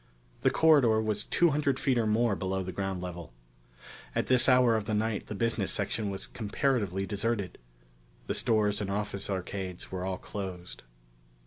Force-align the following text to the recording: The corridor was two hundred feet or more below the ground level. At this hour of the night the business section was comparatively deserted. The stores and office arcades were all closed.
The 0.41 0.49
corridor 0.49 0.99
was 0.99 1.25
two 1.25 1.51
hundred 1.51 1.79
feet 1.79 1.99
or 1.99 2.07
more 2.07 2.35
below 2.35 2.63
the 2.63 2.71
ground 2.71 3.03
level. 3.03 3.33
At 4.15 4.25
this 4.25 4.49
hour 4.49 4.75
of 4.75 4.85
the 4.85 4.95
night 4.95 5.27
the 5.27 5.35
business 5.35 5.71
section 5.71 6.09
was 6.09 6.25
comparatively 6.25 7.05
deserted. 7.05 7.59
The 8.25 8.33
stores 8.33 8.81
and 8.81 8.89
office 8.89 9.29
arcades 9.29 9.91
were 9.91 10.03
all 10.03 10.17
closed. 10.17 10.81